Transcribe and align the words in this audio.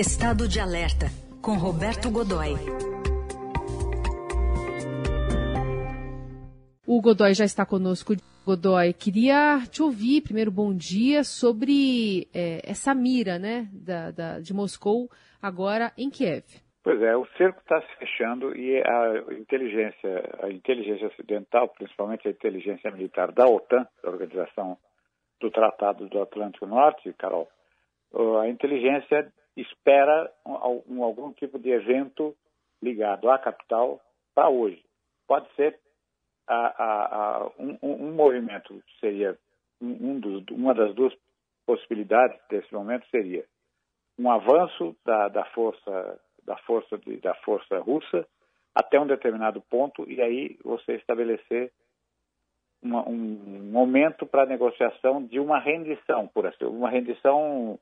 Estado 0.00 0.48
de 0.48 0.58
Alerta, 0.58 1.08
com 1.42 1.58
Roberto 1.58 2.10
Godoy. 2.10 2.54
O 6.86 7.02
Godoy 7.02 7.34
já 7.34 7.44
está 7.44 7.66
conosco. 7.66 8.14
Godoy, 8.46 8.94
queria 8.94 9.58
te 9.70 9.82
ouvir, 9.82 10.22
primeiro, 10.22 10.50
bom 10.50 10.74
dia, 10.74 11.22
sobre 11.22 12.26
é, 12.34 12.62
essa 12.64 12.94
mira 12.94 13.38
né, 13.38 13.68
da, 13.74 14.10
da, 14.10 14.40
de 14.40 14.54
Moscou 14.54 15.10
agora 15.42 15.92
em 15.98 16.08
Kiev. 16.08 16.46
Pois 16.82 17.02
é, 17.02 17.14
o 17.14 17.26
cerco 17.36 17.60
está 17.60 17.82
se 17.82 17.96
fechando 17.98 18.56
e 18.56 18.82
a 18.82 19.34
inteligência, 19.38 20.38
a 20.42 20.48
inteligência 20.48 21.08
ocidental, 21.08 21.68
principalmente 21.68 22.26
a 22.26 22.30
inteligência 22.30 22.90
militar 22.90 23.32
da 23.32 23.44
OTAN, 23.44 23.86
da 24.02 24.08
Organização 24.08 24.78
do 25.38 25.50
Tratado 25.50 26.08
do 26.08 26.22
Atlântico 26.22 26.64
Norte, 26.66 27.12
Carol, 27.18 27.46
a 28.40 28.48
inteligência 28.48 29.30
espera 29.60 30.32
um, 30.46 31.02
algum 31.02 31.32
tipo 31.32 31.58
de 31.58 31.70
evento 31.70 32.36
ligado 32.82 33.30
à 33.30 33.38
capital 33.38 34.00
para 34.34 34.48
hoje. 34.48 34.82
Pode 35.26 35.48
ser 35.54 35.78
a, 36.46 36.54
a, 36.56 37.36
a, 37.44 37.46
um, 37.58 37.78
um, 37.82 38.12
movimento, 38.12 38.82
seria 38.98 39.38
um 39.80 40.18
dos, 40.18 40.44
uma 40.50 40.74
das 40.74 40.94
duas 40.94 41.14
possibilidades 41.64 42.38
desse 42.48 42.72
momento 42.74 43.06
seria 43.10 43.44
um 44.18 44.30
avanço 44.30 44.96
da, 45.04 45.28
da 45.28 45.44
força 45.46 46.20
da 46.44 46.56
força 46.58 46.98
de, 46.98 47.16
da 47.18 47.34
força 47.36 47.78
russa 47.78 48.26
até 48.74 48.98
um 48.98 49.06
determinado 49.06 49.60
ponto 49.62 50.08
e 50.10 50.20
aí 50.20 50.58
você 50.64 50.94
estabelecer 50.94 51.72
uma, 52.82 53.06
um 53.08 53.70
momento 53.70 54.26
para 54.26 54.46
negociação 54.46 55.24
de 55.24 55.38
uma 55.38 55.58
rendição, 55.58 56.26
por 56.28 56.46
assim, 56.46 56.64
uma 56.64 56.90
rendição 56.90 57.78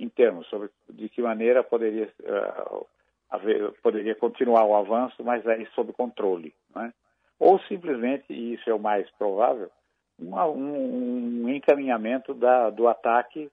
em 0.00 0.08
termos 0.08 0.46
sobre 0.48 0.70
de 0.88 1.08
que 1.08 1.20
maneira 1.20 1.62
poderia 1.62 2.10
uh, 2.20 2.86
haver, 3.30 3.72
poderia 3.82 4.14
continuar 4.14 4.64
o 4.64 4.74
avanço, 4.74 5.22
mas 5.22 5.46
aí 5.46 5.66
sob 5.74 5.92
controle, 5.92 6.54
né? 6.74 6.92
ou 7.38 7.58
simplesmente, 7.60 8.24
e 8.32 8.54
isso 8.54 8.68
é 8.68 8.74
o 8.74 8.78
mais 8.78 9.08
provável, 9.12 9.70
uma, 10.18 10.46
um, 10.46 11.44
um, 11.44 11.48
encaminhamento 11.48 12.34
da, 12.34 12.70
do 12.70 12.88
ataque 12.88 13.50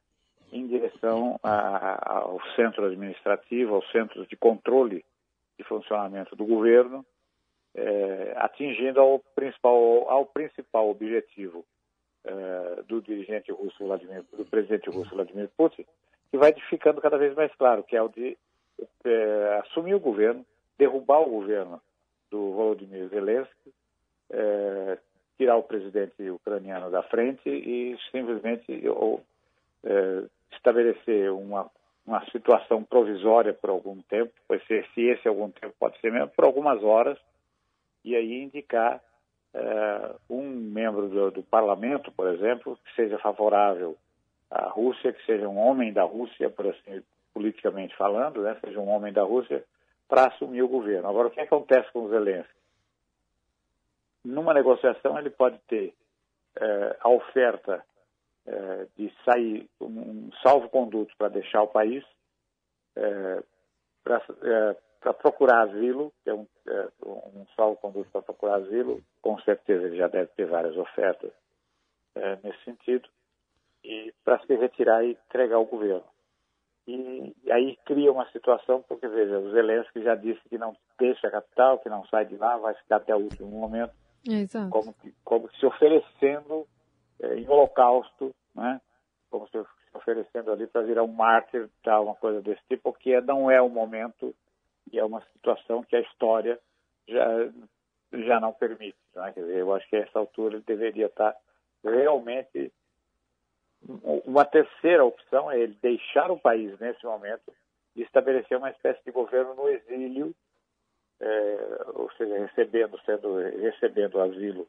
em 0.52 0.68
direção 0.68 1.40
a, 1.44 2.20
ao 2.20 2.40
centro 2.56 2.86
administrativo, 2.86 3.76
aos 3.76 3.90
centros 3.92 4.28
de 4.28 4.36
controle 4.36 5.04
de 5.58 5.64
funcionamento 5.64 6.36
do 6.36 6.46
governo, 6.46 7.06
é, 7.76 8.34
atingindo 8.38 9.00
ao 9.00 9.20
principal, 9.36 10.10
ao 10.10 10.26
principal 10.26 10.90
objetivo 10.90 11.66
é, 12.24 12.84
do 12.88 13.02
dirigente 13.02 13.52
russo 13.52 13.86
Vladimir, 13.86 14.24
do 14.36 14.46
presidente 14.46 14.90
russo 14.90 15.16
Vladimir 15.16 15.50
Putin, 15.56 15.86
que 16.32 16.38
vai 16.38 16.54
ficando 16.70 17.02
cada 17.02 17.18
vez 17.18 17.34
mais 17.36 17.54
claro, 17.56 17.84
que 17.84 17.96
é 17.96 18.02
o 18.02 18.10
de 18.10 18.38
é, 19.06 19.62
assumir 19.64 19.96
o 19.96 20.00
governo, 20.00 20.46
derrubar 20.78 21.22
o 21.22 21.30
governo 21.30 21.82
do 22.30 22.52
Volodymyr 22.54 23.08
Zelensky, 23.10 23.74
é, 24.30 24.98
tirar 25.38 25.56
o 25.56 25.64
presidente 25.64 26.30
ucraniano 26.30 26.92
da 26.92 27.04
frente 27.04 27.48
e 27.48 27.98
simplesmente 28.12 28.88
ou, 28.90 29.24
é, 29.84 30.24
estabelecer 30.52 31.32
uma, 31.32 31.70
uma 32.06 32.24
situação 32.32 32.84
provisória 32.84 33.54
por 33.54 33.70
algum 33.70 34.02
tempo, 34.04 34.34
pois 34.48 34.66
se, 34.66 34.84
se 34.94 35.02
esse 35.02 35.28
algum 35.28 35.50
tempo 35.50 35.74
pode 35.80 36.00
ser 36.00 36.12
mesmo 36.12 36.30
por 36.30 36.46
algumas 36.46 36.84
horas, 36.84 37.18
e 38.04 38.16
aí 38.16 38.44
indicar 38.44 39.02
é, 39.54 40.16
um 40.30 40.44
membro 40.50 41.08
do, 41.08 41.32
do 41.32 41.44
parlamento, 41.44 42.12
por 42.12 42.28
exemplo, 42.28 42.78
que 42.84 42.96
seja 42.96 43.18
favorável 43.20 43.98
à 44.50 44.70
Rússia, 44.70 45.14
que 45.14 45.26
seja 45.26 45.48
um 45.48 45.58
homem 45.58 45.92
da 45.92 46.04
Rússia, 46.04 46.50
por 46.50 46.68
assim, 46.68 47.04
politicamente 47.34 47.96
falando, 47.96 48.42
né, 48.42 48.58
seja 48.64 48.80
um 48.80 48.90
homem 48.90 49.14
da 49.14 49.24
Rússia, 49.24 49.64
para 50.08 50.28
assumir 50.28 50.62
o 50.62 50.68
governo. 50.68 51.08
Agora, 51.08 51.28
o 51.28 51.32
que 51.32 51.40
acontece 51.40 51.92
com 51.92 52.04
o 52.04 52.10
Zelensky? 52.10 52.54
Numa 54.24 54.54
negociação, 54.54 55.18
ele 55.20 55.30
pode 55.30 55.58
ter 55.68 55.94
é, 56.60 56.98
a 57.00 57.10
oferta 57.10 57.84
é, 58.46 58.88
de 58.98 59.14
sair 59.24 59.70
um 59.80 60.30
salvo-conduto 60.42 61.14
para 61.18 61.30
deixar 61.30 61.62
o 61.62 61.68
país, 61.68 62.04
é, 62.96 63.44
para 64.04 65.14
procurar 65.14 65.70
asilo, 65.70 66.12
que 66.24 66.30
é 66.30 66.34
um, 66.34 66.48
um 67.06 67.46
salvo-conduto 67.56 68.10
para 68.10 68.22
procurar 68.22 68.56
asilo, 68.56 69.02
com 69.22 69.40
certeza 69.42 69.86
ele 69.86 69.98
já 69.98 70.08
deve 70.08 70.28
ter 70.32 70.46
várias 70.46 70.76
ofertas 70.78 71.32
nesse 72.44 72.64
sentido, 72.64 73.08
para 74.28 74.46
se 74.46 74.54
retirar 74.56 75.06
e 75.06 75.12
entregar 75.12 75.58
o 75.58 75.66
governo. 75.66 76.04
E, 76.86 77.34
e, 77.46 77.50
aí 77.50 77.78
cria 77.86 78.12
uma 78.12 78.30
situação, 78.32 78.84
porque 78.86 79.08
veja, 79.08 79.40
o 79.40 79.52
Zelensky 79.52 80.04
já 80.04 80.16
disse 80.16 80.42
que 80.50 80.58
não 80.58 80.76
deixa 81.00 81.30
a 81.30 81.32
capital, 81.32 81.80
que 81.80 81.88
não 81.88 82.06
sai 82.08 82.26
de 82.26 82.36
lá, 82.36 82.58
vai 82.58 82.74
ficar 82.74 82.98
até 82.98 83.16
o 83.16 83.20
último 83.20 83.50
momento, 83.50 83.94
Exato. 84.28 84.70
como, 84.70 84.94
como 85.24 85.50
se 85.54 85.66
oferecendo 85.66 86.68
é, 87.22 87.36
em 87.36 87.48
holocausto, 87.48 88.36
né? 88.54 88.82
como 89.30 89.48
se 89.48 89.66
oferecendo 89.94 90.52
ali 90.52 90.68
para 90.68 90.82
virar 90.82 91.04
um 91.04 91.14
mártir, 91.14 91.70
tal, 91.82 92.04
uma 92.04 92.16
coisa 92.16 92.42
desse 92.42 92.62
tipo, 92.68 92.92
porque 92.92 93.22
não 93.22 93.50
é 93.50 93.62
o 93.62 93.70
momento 93.70 94.36
e 94.92 95.00
é 95.00 95.06
uma 95.06 95.22
situação 95.32 95.84
que 95.84 95.96
a 95.96 96.02
história 96.02 96.60
já, 97.08 97.50
já 98.12 98.42
não 98.42 98.52
permite. 98.52 98.98
Né? 99.16 99.32
Quer 99.32 99.40
dizer, 99.40 99.58
eu 99.60 99.74
acho 99.74 99.88
que 99.88 99.96
a 99.96 100.00
essa 100.00 100.20
altura 100.20 100.56
ele 100.56 100.66
deveria 100.68 101.06
estar 101.06 101.34
realmente 101.82 102.74
uma 104.26 104.46
terceira 104.46 105.06
opção 105.06 105.52
é 105.52 105.60
ele 105.60 105.78
deixar 105.82 106.32
o 106.32 106.40
país 106.40 106.78
nesse 106.80 107.06
momento 107.06 107.54
e 107.96 108.02
estabelecer 108.02 108.58
uma 108.58 108.70
espécie 108.70 109.04
de 109.04 109.12
governo 109.12 109.56
no 109.56 109.70
exílio, 109.70 110.34
é, 111.20 111.86
ou 111.94 112.12
seja, 112.12 112.38
recebendo, 112.38 113.00
sendo, 113.06 113.38
recebendo 113.38 114.22
asilo 114.22 114.68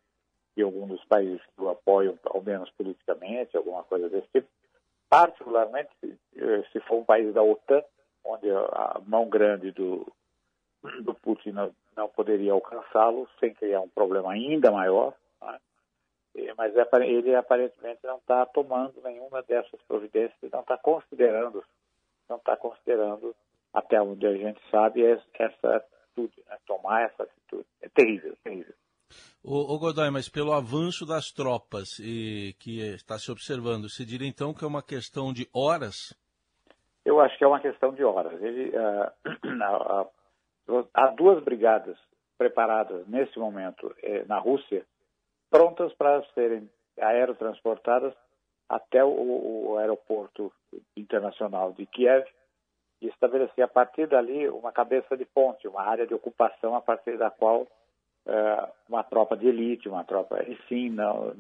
de 0.57 0.63
algum 0.63 0.87
dos 0.87 1.05
países 1.05 1.41
que 1.55 1.63
o 1.63 1.69
apoiam, 1.69 2.19
ao 2.25 2.43
menos 2.43 2.71
politicamente, 2.71 3.57
alguma 3.57 3.85
coisa 3.85 4.09
desse 4.09 4.29
tipo. 4.29 4.49
Particularmente 5.09 5.91
se, 6.01 6.19
se 6.73 6.81
for 6.81 6.99
um 6.99 7.05
país 7.05 7.33
da 7.33 7.43
OTAN, 7.43 7.83
onde 8.25 8.51
a 8.51 9.01
mão 9.07 9.29
grande 9.29 9.71
do, 9.73 10.07
do 11.03 11.15
Putin 11.15 11.51
não, 11.51 11.75
não 11.97 12.09
poderia 12.09 12.53
alcançá-lo 12.53 13.29
sem 13.41 13.55
criar 13.55 13.81
um 13.81 13.89
problema 13.89 14.33
ainda 14.33 14.71
maior. 14.71 15.15
Né? 15.41 15.59
Mas 16.57 16.75
é 16.77 16.87
ele 17.07 17.35
aparentemente 17.35 18.01
não 18.05 18.17
está 18.17 18.45
tomando 18.47 19.01
nenhuma 19.03 19.43
dessas 19.43 19.81
providências, 19.83 20.51
não 20.53 20.61
está 20.61 20.77
considerando, 20.77 21.65
não 22.29 22.37
está 22.37 22.57
considerando 22.57 23.35
até 23.73 24.01
onde 24.01 24.27
a 24.27 24.35
gente 24.35 24.61
sabe 24.71 25.05
essa 25.05 25.77
atitude, 25.77 26.43
né? 26.49 26.57
tomar 26.67 27.03
essa 27.03 27.25
atitude. 27.25 27.67
É 27.81 27.89
terrível, 27.89 28.37
terrível. 28.43 28.75
O, 29.43 29.75
o 29.75 29.79
Godoy, 29.79 30.11
mas 30.11 30.29
pelo 30.29 30.53
avanço 30.53 31.07
das 31.07 31.33
tropas 31.33 31.99
e 31.99 32.55
que 32.59 32.81
está 32.81 33.19
se 33.19 33.31
observando, 33.31 33.89
se 33.89 34.05
diria 34.05 34.29
então 34.29 34.53
que 34.53 34.65
é 34.65 34.69
uma 34.69 34.83
questão 34.83 35.33
de 35.33 35.49
horas? 35.55 36.15
Eu 37.05 37.21
acho 37.21 37.39
que 37.39 37.45
é 37.45 37.47
uma 37.47 37.61
questão 37.61 37.93
de 37.93 38.05
horas. 38.05 38.43
Ele, 38.43 38.71
uh, 38.77 40.91
há 40.93 41.07
duas 41.09 41.43
brigadas 41.43 41.97
preparadas 42.37 43.07
nesse 43.09 43.39
momento 43.39 43.95
eh, 44.03 44.25
na 44.27 44.39
Rússia 44.39 44.87
prontas 45.51 45.93
para 45.95 46.23
serem 46.35 46.69
aerotransportadas 47.01 48.15
até 48.69 49.03
o, 49.03 49.09
o, 49.71 49.79
aeroporto 49.79 50.53
internacional 50.97 51.73
de 51.73 51.87
Kiev 51.87 52.27
e 53.01 53.09
estabelecer 53.09 53.65
a 53.65 53.69
partir 53.69 54.07
dali 54.07 54.49
uma 54.49 54.73
cabeça 54.73 55.17
de 55.17 55.25
ponte, 55.25 55.67
uma 55.67 55.83
área 55.83 56.07
de 56.07 56.15
ocupação 56.15 56.75
a 56.75 56.81
partir 56.81 57.17
da 57.17 57.31
qual 57.31 57.63
uh, 57.63 58.69
uma 58.89 59.03
tropa 59.05 59.37
de 59.37 59.47
elite, 59.47 59.89
uma 59.89 60.05
tropa, 60.05 60.43
e 60.43 60.59
sim, 60.69 60.91
não, 60.91 61.29
uh, 61.29 61.37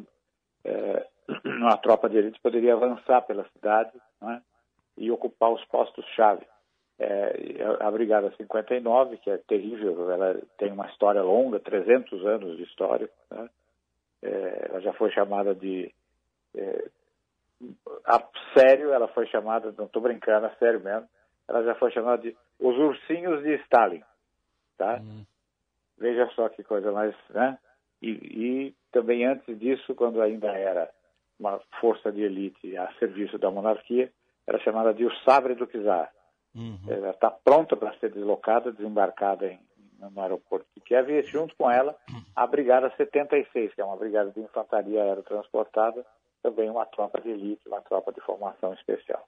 uma 1.44 1.76
tropa 1.76 2.08
de 2.08 2.16
elite 2.16 2.40
poderia 2.40 2.74
avançar 2.74 3.22
pela 3.22 3.44
cidade 3.50 3.92
né, 4.22 4.40
e 4.96 5.10
ocupar 5.10 5.52
os 5.52 5.64
postos-chave. 5.66 6.46
É, 7.00 7.62
a 7.78 7.88
Brigada 7.92 8.32
59, 8.36 9.18
que 9.18 9.30
é 9.30 9.38
terrível, 9.38 10.10
ela 10.10 10.36
tem 10.56 10.72
uma 10.72 10.88
história 10.88 11.22
longa, 11.22 11.60
300 11.60 12.26
anos 12.26 12.56
de 12.56 12.64
história, 12.64 13.08
né, 13.30 13.48
é, 14.22 14.66
ela 14.68 14.80
já 14.80 14.92
foi 14.94 15.10
chamada 15.10 15.54
de. 15.54 15.92
É, 16.54 16.88
a 18.04 18.22
sério, 18.56 18.92
ela 18.92 19.08
foi 19.08 19.26
chamada, 19.26 19.74
não 19.76 19.86
estou 19.86 20.00
brincando, 20.00 20.46
a 20.46 20.54
sério 20.56 20.80
mesmo, 20.80 21.08
ela 21.48 21.64
já 21.64 21.74
foi 21.74 21.90
chamada 21.90 22.22
de 22.22 22.36
os 22.58 22.76
ursinhos 22.76 23.42
de 23.42 23.54
Stalin. 23.62 24.02
Tá? 24.76 25.00
Uhum. 25.00 25.24
Veja 25.98 26.28
só 26.34 26.48
que 26.48 26.62
coisa 26.62 26.92
mais. 26.92 27.14
Né? 27.30 27.58
E, 28.00 28.10
e, 28.10 28.74
também 28.92 29.24
antes 29.26 29.58
disso, 29.58 29.94
quando 29.94 30.22
ainda 30.22 30.48
era 30.48 30.88
uma 31.38 31.60
força 31.80 32.12
de 32.12 32.22
elite 32.22 32.76
a 32.76 32.92
serviço 32.94 33.38
da 33.38 33.50
monarquia, 33.50 34.10
era 34.46 34.58
chamada 34.60 34.94
de 34.94 35.04
o 35.04 35.14
sabre 35.24 35.54
do 35.54 35.66
czar. 35.66 36.12
Uhum. 36.54 36.78
Ela 36.88 37.10
está 37.10 37.30
pronta 37.30 37.76
para 37.76 37.96
ser 37.98 38.10
deslocada, 38.10 38.72
desembarcada 38.72 39.46
em, 39.46 39.60
no 39.98 40.20
aeroporto 40.20 40.66
de 40.74 40.80
Kiev, 40.82 41.10
e 41.10 41.22
junto 41.22 41.54
com 41.56 41.70
ela 41.70 41.96
a 42.34 42.46
Brigada 42.46 42.92
76, 42.96 43.74
que 43.74 43.80
é 43.80 43.84
uma 43.84 43.96
brigada 43.96 44.30
de 44.30 44.40
infantaria 44.40 45.02
aerotransportada, 45.02 46.04
também 46.42 46.70
uma 46.70 46.86
tropa 46.86 47.20
de 47.20 47.30
elite, 47.30 47.60
uma 47.66 47.80
tropa 47.80 48.12
de 48.12 48.20
formação 48.20 48.72
especial. 48.74 49.26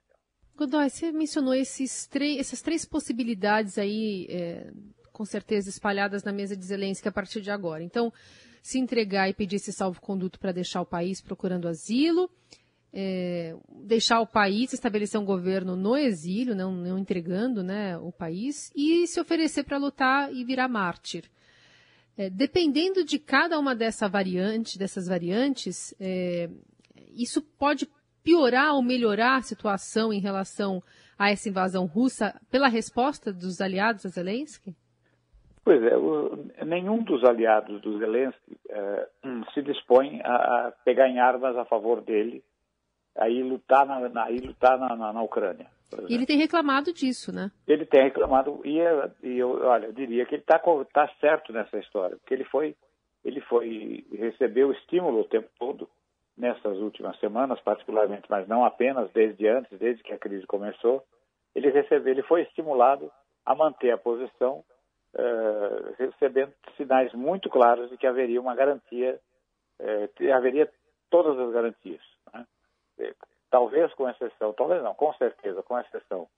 Godoy, 0.57 0.91
você 0.91 1.11
mencionou 1.11 1.55
esses 1.55 2.09
essas 2.39 2.61
três 2.61 2.85
possibilidades 2.85 3.79
aí, 3.79 4.27
é, 4.31 4.71
com 5.13 5.25
certeza 5.25 5.71
espalhadas 5.71 6.23
na 6.23 6.33
mesa 6.33 6.57
de 6.57 6.65
Zelensky 6.65 7.09
a 7.09 7.13
partir 7.13 7.41
de 7.41 7.51
agora. 7.51 7.83
Então, 7.83 8.13
se 8.63 8.79
entregar 8.79 9.29
e 9.29 9.35
pedir 9.35 9.57
esse 9.57 9.73
salvo-conduto 9.73 10.39
para 10.39 10.53
deixar 10.53 10.83
o 10.83 10.87
país 10.87 11.21
procurando 11.21 11.67
asilo, 11.67 12.31
é, 12.93 13.55
deixar 13.69 14.21
o 14.21 14.27
país, 14.27 14.73
estabelecer 14.73 15.21
um 15.21 15.25
governo 15.25 15.77
no 15.77 15.97
exílio, 15.97 16.55
não, 16.55 16.73
não 16.73 16.99
entregando 16.99 17.63
né, 17.63 17.97
o 17.99 18.11
país, 18.11 18.73
e 18.75 19.07
se 19.07 19.21
oferecer 19.21 19.65
para 19.65 19.79
lutar 19.79 20.33
e 20.33 20.45
virar 20.45 20.69
mártir. 20.69 21.25
É, 22.17 22.29
dependendo 22.29 23.05
de 23.05 23.19
cada 23.19 23.59
uma 23.59 23.75
dessa 23.75 24.09
variante, 24.09 24.79
dessas 24.79 25.07
variantes, 25.07 25.95
é, 26.01 26.51
isso 27.15 27.41
pode 27.59 27.89
piorar 28.23 28.75
ou 28.75 28.83
melhorar 28.83 29.37
a 29.37 29.43
situação 29.43 30.13
em 30.13 30.21
relação 30.21 30.83
a 31.19 31.31
essa 31.31 31.49
invasão 31.49 31.87
russa 31.87 32.39
pela 32.51 32.69
resposta 32.69 33.33
dos 33.33 33.61
aliados 33.61 34.05
a 34.05 34.09
Zelensky? 34.09 34.75
Pois 35.63 35.83
é, 35.83 35.97
o, 35.97 36.47
nenhum 36.65 37.03
dos 37.03 37.23
aliados 37.25 37.81
do 37.83 37.99
Zelensky 37.99 38.59
é, 38.69 39.09
se 39.53 39.63
dispõe 39.63 40.21
a, 40.23 40.35
a, 40.35 40.73
pegar 40.85 41.09
em 41.09 41.21
armas 41.21 41.57
a 41.57 41.65
favor 41.65 42.01
dele, 42.01 42.43
a 43.17 43.29
ir 43.29 43.43
lutar 43.43 43.87
na, 43.87 44.31
ir 44.31 44.41
lutar 44.43 44.79
na, 44.79 44.97
na, 44.97 45.13
na 45.13 45.23
Ucrânia. 45.23 45.67
E 46.09 46.15
ele 46.15 46.27
tem 46.27 46.39
reclamado 46.39 46.93
disso, 46.93 47.33
né? 47.33 47.51
Ele 47.67 47.85
tem 47.85 48.05
reclamado 48.05 48.61
e, 48.65 48.79
e 49.23 49.39
eu, 49.39 49.61
olha, 49.67 49.87
eu 49.87 49.93
diria 49.93 50.25
que 50.25 50.37
ele 50.37 50.43
está 50.43 50.61
tá 50.93 51.11
certo 51.21 51.53
nessa 51.53 51.79
história, 51.79 52.17
porque 52.17 52.33
ele 52.33 52.45
foi, 52.45 52.77
ele 53.25 53.41
foi 53.43 54.07
recebeu 54.13 54.71
estímulo 54.71 55.21
o 55.21 55.29
tempo 55.29 55.49
todo 55.59 55.89
nessas 56.37 56.79
últimas 56.79 57.19
semanas, 57.19 57.61
particularmente, 57.61 58.25
mas 58.31 58.47
não 58.49 58.65
apenas 58.65 59.11
desde 59.13 59.47
antes, 59.49 59.79
desde 59.79 60.03
que 60.03 60.13
a 60.13 60.19
crise 60.19 60.47
começou, 60.47 61.05
ele 61.55 61.71
recebeu, 61.71 62.13
ele 62.13 62.23
foi 62.23 62.43
estimulado 62.43 63.11
a 63.45 63.55
manter 63.55 63.91
a 63.91 63.99
posição, 63.99 64.65
uh, 65.15 65.95
recebendo 65.99 66.53
sinais 66.77 67.13
muito 67.13 67.51
claros 67.51 67.91
de 67.91 67.97
que 67.97 68.07
haveria 68.07 68.41
uma 68.41 68.55
garantia, 68.55 69.21
uh, 69.81 70.33
haveria 70.33 70.71
todas 71.11 71.39
as 71.39 71.53
garantias. 71.53 72.01
Talvez 73.51 73.93
com 73.95 74.09
exceção, 74.09 74.53
talvez 74.53 74.83
não, 74.83 74.95
com 74.95 75.13
certeza, 75.15 75.63
com 75.63 75.79
exceção 75.79 76.29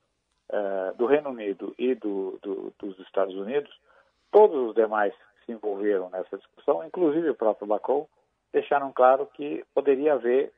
uh, 0.51 0.97
do 0.97 1.07
Reino 1.07 1.31
Unido 1.31 1.75
e 1.79 1.95
do, 1.95 2.39
do, 2.43 2.73
dos 2.79 2.99
Estados 3.01 3.35
Unidos, 3.35 3.71
todos 4.31 4.69
os 4.69 4.75
demais 4.75 5.15
se 5.45 5.53
envolveram 5.53 6.09
nessa 6.11 6.39
discussão, 6.39 6.85
inclusive 6.85 7.31
o 7.31 7.35
próprio 7.35 7.67
Macron, 7.67 8.09
deixaram 8.53 8.93
claro 8.93 9.27
que 9.27 9.65
poderia 9.75 10.15
haver, 10.15 10.53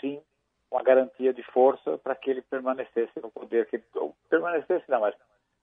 sim, 0.00 0.22
uma 0.70 0.82
garantia 0.82 1.32
de 1.32 1.42
força 1.44 1.98
para 1.98 2.14
que 2.14 2.30
ele 2.30 2.42
permanecesse 2.42 3.12
no 3.22 3.30
poder, 3.30 3.66
que 3.66 3.82
permanecesse 4.28 4.84
não, 4.88 5.00
mas 5.00 5.14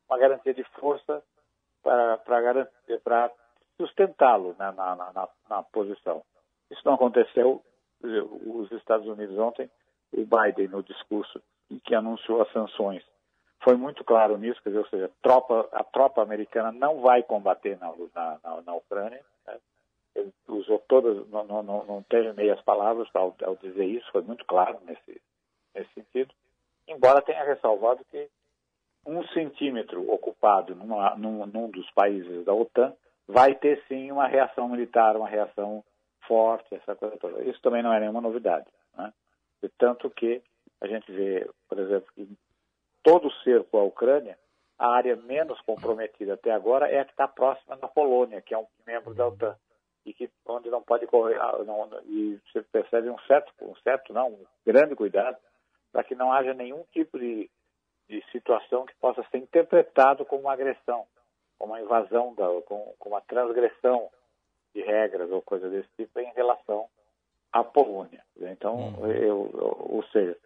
uma 0.09 0.17
garantia 0.17 0.53
de 0.53 0.63
força 0.79 1.23
para, 1.83 3.31
sustentá-lo 3.77 4.55
na, 4.57 4.71
na, 4.71 4.95
na, 4.95 5.29
na, 5.49 5.63
posição. 5.63 6.23
Isso 6.71 6.81
não 6.85 6.95
aconteceu. 6.95 7.61
Os 8.01 8.71
Estados 8.71 9.07
Unidos 9.07 9.37
ontem, 9.37 9.69
o 10.15 10.25
Biden 10.25 10.69
no 10.69 10.83
discurso 10.83 11.41
em 11.69 11.79
que 11.79 11.95
anunciou 11.95 12.41
as 12.41 12.51
sanções, 12.51 13.03
foi 13.63 13.75
muito 13.75 14.03
claro 14.03 14.37
nisso, 14.37 14.61
quer 14.61 14.69
dizer, 14.69 14.81
ou 14.81 14.87
seja, 14.87 15.05
a 15.05 15.21
tropa, 15.21 15.67
a 15.71 15.83
tropa 15.83 16.21
americana 16.21 16.71
não 16.71 17.01
vai 17.01 17.23
combater 17.23 17.77
na, 17.79 17.91
na, 18.13 18.61
na 18.61 18.75
Ucrânia, 18.75 19.21
né? 19.47 19.57
ele 20.15 20.31
usou 20.47 20.79
todas, 20.87 21.27
não, 21.29 21.43
não, 21.43 21.63
não 21.63 22.03
teve 22.03 22.31
meias 22.33 22.61
palavras 22.61 23.07
ao, 23.13 23.35
ao, 23.43 23.55
dizer 23.55 23.85
isso, 23.85 24.11
foi 24.11 24.21
muito 24.21 24.45
claro 24.45 24.79
nesse, 24.85 25.21
nesse 25.73 25.91
sentido, 25.93 26.33
embora 26.87 27.21
tenha 27.21 27.43
ressalvado 27.43 28.05
que 28.11 28.29
um 29.05 29.25
centímetro 29.29 30.11
ocupado 30.11 30.75
numa, 30.75 31.15
num, 31.15 31.45
num 31.45 31.69
dos 31.69 31.89
países 31.91 32.45
da 32.45 32.53
OTAN 32.53 32.93
vai 33.27 33.55
ter 33.55 33.83
sim 33.87 34.11
uma 34.11 34.27
reação 34.27 34.69
militar, 34.69 35.15
uma 35.15 35.27
reação 35.27 35.83
forte, 36.27 36.73
essa 36.75 36.95
coisa 36.95 37.17
toda. 37.17 37.43
Isso 37.43 37.61
também 37.61 37.83
não 37.83 37.93
é 37.93 37.99
nenhuma 37.99 38.21
novidade. 38.21 38.65
Né? 38.97 39.11
Tanto 39.77 40.09
que 40.09 40.41
a 40.81 40.87
gente 40.87 41.11
vê, 41.11 41.49
por 41.67 41.79
exemplo, 41.79 42.11
que 42.13 42.27
todo 43.03 43.27
o 43.27 43.33
cerco 43.43 43.77
à 43.77 43.83
Ucrânia, 43.83 44.37
a 44.77 44.89
área 44.89 45.15
menos 45.15 45.59
comprometida 45.61 46.33
até 46.33 46.51
agora 46.51 46.89
é 46.89 46.99
a 46.99 47.05
que 47.05 47.11
está 47.11 47.27
próxima 47.27 47.77
da 47.77 47.87
Polônia, 47.87 48.41
que 48.41 48.53
é 48.53 48.57
um 48.57 48.67
membro 48.85 49.13
da 49.13 49.27
OTAN 49.27 49.55
e 50.05 50.13
que 50.13 50.29
onde 50.45 50.69
não 50.69 50.81
pode 50.81 51.07
correr 51.07 51.39
ah, 51.39 51.57
não, 51.65 51.89
e 52.03 52.39
você 52.45 52.61
percebe 52.61 53.09
um 53.09 53.17
certo 53.19 53.51
um 53.61 53.75
certo 53.77 54.13
não 54.13 54.27
um 54.29 54.45
grande 54.65 54.95
cuidado 54.95 55.37
para 55.91 56.03
que 56.03 56.13
não 56.13 56.31
haja 56.31 56.53
nenhum 56.53 56.83
tipo 56.91 57.17
de, 57.17 57.49
de 58.07 58.23
situação 58.31 58.85
que 58.85 58.93
possa 58.95 59.25
ser 59.31 59.37
interpretado 59.37 60.23
como 60.25 60.43
uma 60.43 60.53
agressão 60.53 61.07
como 61.57 61.73
uma 61.73 61.81
invasão 61.81 62.35
da, 62.35 62.45
como, 62.63 62.93
como 62.99 63.15
uma 63.15 63.21
transgressão 63.21 64.09
de 64.75 64.81
regras 64.81 65.31
ou 65.31 65.41
coisa 65.41 65.69
desse 65.69 65.89
tipo 65.97 66.19
em 66.19 66.31
relação 66.33 66.87
à 67.59 67.63
Polônia 67.63 68.21
então 68.37 68.75
hum. 68.75 69.07
eu, 69.07 69.49
eu, 69.53 69.87
ou 69.89 70.03
seja 70.11 70.37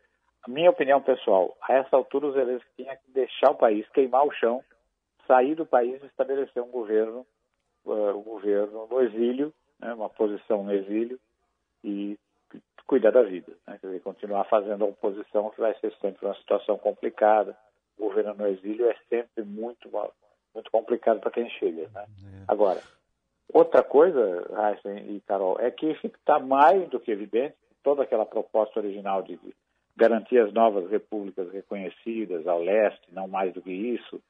a 0.44 0.50
minha 0.50 0.70
opinião 0.70 1.02
pessoal 1.02 1.56
a 1.62 1.74
essa 1.74 1.96
altura 1.96 2.28
os 2.28 2.34
Zelensky 2.34 2.70
tinha 2.78 2.96
que 2.96 3.12
deixar 3.12 3.52
o 3.52 3.56
país 3.56 3.88
queimar 3.90 4.26
o 4.26 4.32
chão 4.32 4.64
sair 5.28 5.54
do 5.56 5.66
país 5.66 6.02
e 6.02 6.08
estabelecer 6.08 6.64
um 6.64 6.72
governo 6.72 7.26
uh, 7.86 8.18
o 8.18 8.22
governo 8.22 8.88
no 8.88 9.02
exílio, 9.02 9.54
né, 9.80 9.94
uma 9.94 10.10
posição 10.10 10.64
no 10.64 10.74
exílio, 10.74 11.20
e 11.84 12.18
cuidar 12.88 13.12
da 13.12 13.22
vida. 13.22 13.54
Né, 13.68 13.78
quer 13.80 13.88
dizer, 13.88 14.02
continuar 14.02 14.46
fazendo 14.46 14.84
a 14.84 14.88
oposição, 14.88 15.50
que 15.52 15.62
vai 15.62 15.74
ser 15.80 15.94
sempre 16.02 16.26
uma 16.26 16.36
situação 16.36 16.78
complicada. 16.78 17.56
O 17.98 18.06
governo 18.06 18.34
no 18.34 18.48
exílio 18.48 18.90
é 18.90 18.96
sempre 19.08 19.44
muito, 19.44 19.90
muito 20.54 20.72
complicado 20.72 21.20
para 21.20 21.32
quem 21.32 21.50
chega. 21.52 21.90
Né? 21.94 22.06
É. 22.06 22.44
Agora, 22.48 22.82
outra 23.54 23.84
coisa, 23.84 24.48
Raíssa 24.54 24.92
e 24.92 25.22
Carol, 25.22 25.57
é 25.60 25.72
que 25.72 25.98
está 26.04 26.40
mais 26.40 26.88
do 26.90 27.00
que 27.00 27.12
evidente 27.12 27.56
toda 27.84 28.04
aquela 28.04 28.25
proposta 28.25 28.80
original 28.80 29.22
de 29.22 29.40
garantir 29.96 30.40
as 30.40 30.54
novas 30.54 30.90
repúblicas 30.90 31.51
reconhecidas 31.51 32.48
ao 32.48 32.62
leste, 32.62 33.01
não 33.12 33.28
mais 33.28 33.54
do 33.54 33.62
que 33.62 33.72
isso, 33.72 34.22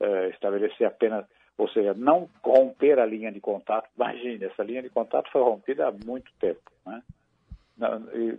uh, 0.00 0.30
estabelecer 0.30 0.86
apenas 0.86 1.24
ou 1.58 1.68
seja, 1.70 1.92
não 1.92 2.30
romper 2.42 2.98
a 3.00 3.04
linha 3.04 3.32
de 3.32 3.40
contato. 3.40 3.90
Imagine, 3.98 4.44
essa 4.44 4.62
linha 4.62 4.80
de 4.80 4.88
contato 4.88 5.28
foi 5.32 5.42
rompida 5.42 5.88
há 5.88 5.92
muito 5.92 6.30
tempo. 6.38 6.62
Né? 6.86 7.02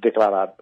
Declarada 0.00 0.54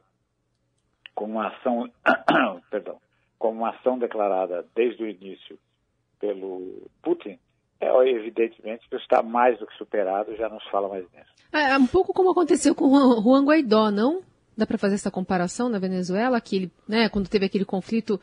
como 1.14 1.34
uma 1.34 1.48
ação, 1.48 1.90
perdão, 2.70 2.98
como 3.38 3.58
uma 3.58 3.70
ação 3.70 3.98
declarada 3.98 4.64
desde 4.74 5.02
o 5.02 5.08
início 5.08 5.58
pelo 6.22 6.88
Putin, 7.02 7.36
é, 7.80 7.90
evidentemente 8.08 8.88
que 8.88 8.94
está 8.94 9.22
mais 9.24 9.58
do 9.58 9.66
que 9.66 9.76
superado, 9.76 10.36
já 10.36 10.48
não 10.48 10.60
se 10.60 10.70
fala 10.70 10.88
mais 10.88 11.04
nisso. 11.12 11.32
É, 11.52 11.72
é 11.72 11.76
um 11.76 11.86
pouco 11.86 12.14
como 12.14 12.30
aconteceu 12.30 12.76
com 12.76 12.86
o 12.86 13.20
Juan 13.20 13.44
Guaidó, 13.44 13.90
não? 13.90 14.22
Dá 14.56 14.64
para 14.64 14.78
fazer 14.78 14.94
essa 14.94 15.10
comparação 15.10 15.68
na 15.68 15.80
Venezuela, 15.80 16.40
que 16.40 16.56
ele, 16.56 16.72
né, 16.88 17.08
quando 17.08 17.28
teve 17.28 17.46
aquele 17.46 17.64
conflito 17.64 18.20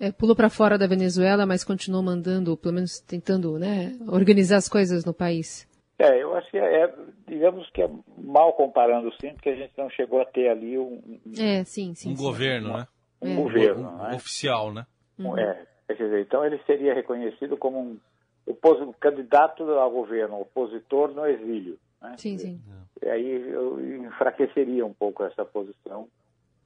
é, 0.00 0.10
pulou 0.10 0.34
para 0.34 0.48
fora 0.48 0.78
da 0.78 0.86
Venezuela, 0.86 1.44
mas 1.44 1.62
continuou 1.62 2.02
mandando, 2.02 2.56
pelo 2.56 2.74
menos 2.74 3.00
tentando, 3.00 3.58
né, 3.58 3.92
organizar 4.08 4.56
as 4.56 4.68
coisas 4.68 5.04
no 5.04 5.12
país. 5.12 5.68
É, 5.98 6.22
eu 6.22 6.34
acho 6.34 6.50
que 6.50 6.56
é, 6.56 6.84
é, 6.84 6.94
digamos 7.28 7.68
que 7.70 7.82
é 7.82 7.90
mal 8.16 8.54
comparando 8.54 9.12
sim, 9.20 9.34
porque 9.34 9.50
a 9.50 9.54
gente 9.54 9.72
não 9.76 9.90
chegou 9.90 10.22
a 10.22 10.24
ter 10.24 10.48
ali 10.48 10.78
um, 10.78 11.20
é, 11.38 11.62
sim, 11.64 11.94
sim, 11.94 12.12
um 12.12 12.16
sim. 12.16 12.22
governo, 12.24 12.78
né? 12.78 12.86
Um 13.20 13.32
é. 13.32 13.36
governo, 13.36 13.88
um, 13.90 13.98
né? 13.98 14.14
oficial, 14.14 14.72
né? 14.72 14.86
Uhum. 15.18 15.38
É, 15.38 15.66
dizer, 15.96 16.20
então 16.20 16.44
ele 16.44 16.58
seria 16.66 16.94
reconhecido 16.94 17.56
como 17.56 17.78
um 17.78 18.00
opos, 18.46 18.94
candidato 19.00 19.62
ao 19.70 19.90
governo, 19.90 20.40
opositor 20.40 21.12
no 21.12 21.26
exílio. 21.26 21.78
Né? 22.00 22.14
Sim, 22.18 22.38
sim. 22.38 22.60
E 23.02 23.08
aí 23.08 23.50
eu 23.50 23.80
enfraqueceria 24.04 24.84
um 24.84 24.92
pouco 24.92 25.24
essa 25.24 25.44
posição 25.44 26.08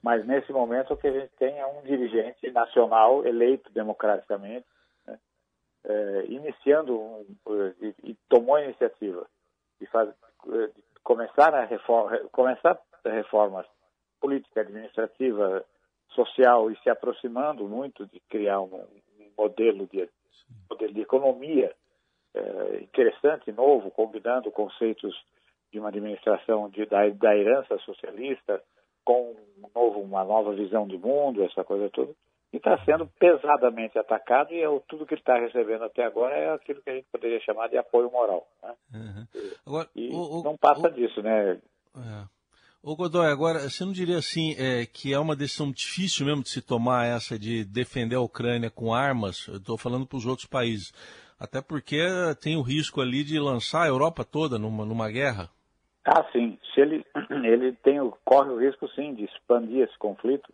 mas 0.06 0.24
nesse 0.24 0.52
momento 0.52 0.94
o 0.94 0.96
que 0.96 1.08
a 1.08 1.12
gente 1.12 1.32
tem 1.36 1.58
é 1.58 1.66
um 1.66 1.82
dirigente 1.82 2.48
nacional 2.52 3.26
eleito 3.26 3.68
democraticamente, 3.72 4.64
né, 5.04 5.18
é, 5.84 6.26
iniciando 6.28 6.96
um, 6.96 7.26
e, 7.80 7.94
e, 8.04 8.14
tomou 8.28 8.54
a 8.54 8.62
iniciativa 8.62 9.26
de, 9.80 9.86
faz, 9.86 10.08
de 10.44 10.72
começar 11.02 11.52
a 11.52 11.64
reforma, 11.64 12.18
começar 12.30 12.78
reformas 13.04 13.66
política, 14.20 14.60
administrativa, 14.60 15.64
social 16.10 16.70
e 16.70 16.78
se 16.84 16.88
aproximando 16.88 17.68
muito 17.68 18.06
de 18.06 18.20
criar 18.28 18.60
um, 18.60 18.76
um 18.76 19.05
modelo 19.36 19.86
de 19.86 20.08
modelo 20.70 20.92
de 20.92 21.00
economia 21.00 21.74
é, 22.34 22.80
interessante, 22.82 23.50
novo, 23.52 23.90
combinando 23.90 24.50
conceitos 24.50 25.14
de 25.72 25.78
uma 25.78 25.88
administração 25.88 26.68
de, 26.68 26.86
da, 26.86 27.08
da 27.08 27.36
herança 27.36 27.78
socialista 27.78 28.62
com 29.04 29.34
um 29.58 29.68
novo, 29.74 30.00
uma 30.00 30.24
nova 30.24 30.52
visão 30.52 30.86
de 30.86 30.98
mundo, 30.98 31.44
essa 31.44 31.64
coisa 31.64 31.88
toda, 31.90 32.12
e 32.52 32.56
está 32.56 32.78
sendo 32.84 33.06
pesadamente 33.18 33.98
atacado 33.98 34.52
e 34.52 34.62
é 34.62 34.66
tudo 34.88 35.06
que 35.06 35.14
ele 35.14 35.20
está 35.20 35.38
recebendo 35.38 35.84
até 35.84 36.04
agora 36.04 36.34
é 36.34 36.52
aquilo 36.52 36.82
que 36.82 36.90
a 36.90 36.94
gente 36.94 37.06
poderia 37.10 37.40
chamar 37.40 37.68
de 37.68 37.78
apoio 37.78 38.10
moral. 38.10 38.46
Né? 38.62 38.74
Uhum. 38.94 39.26
Agora, 39.66 39.88
e 39.94 40.10
o, 40.12 40.42
não 40.42 40.56
passa 40.56 40.88
o, 40.88 40.90
disso, 40.90 41.22
né? 41.22 41.52
É. 41.52 42.35
Ô 42.88 42.94
Godoy, 42.94 43.26
agora, 43.26 43.58
você 43.68 43.84
não 43.84 43.90
diria 43.90 44.18
assim 44.18 44.54
é, 44.56 44.86
que 44.86 45.12
é 45.12 45.18
uma 45.18 45.34
decisão 45.34 45.72
difícil 45.72 46.24
mesmo 46.24 46.44
de 46.44 46.50
se 46.50 46.62
tomar 46.62 47.04
essa 47.06 47.36
de 47.36 47.64
defender 47.64 48.14
a 48.14 48.20
Ucrânia 48.20 48.70
com 48.70 48.94
armas? 48.94 49.48
Eu 49.48 49.56
estou 49.56 49.76
falando 49.76 50.06
para 50.06 50.16
os 50.16 50.24
outros 50.24 50.46
países. 50.46 50.92
Até 51.36 51.60
porque 51.60 51.98
tem 52.40 52.56
o 52.56 52.62
risco 52.62 53.00
ali 53.00 53.24
de 53.24 53.40
lançar 53.40 53.82
a 53.82 53.88
Europa 53.88 54.24
toda 54.24 54.56
numa, 54.56 54.84
numa 54.84 55.10
guerra. 55.10 55.50
Ah, 56.04 56.24
sim. 56.30 56.56
Se 56.72 56.80
ele, 56.80 57.04
ele 57.42 57.72
tem, 57.82 57.98
corre 58.24 58.50
o 58.50 58.60
risco, 58.60 58.86
sim, 58.90 59.14
de 59.14 59.24
expandir 59.24 59.82
esse 59.82 59.98
conflito. 59.98 60.48